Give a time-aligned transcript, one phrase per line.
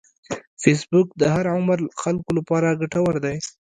[0.61, 3.37] فېسبوک د هر عمر خلکو لپاره ګټور دی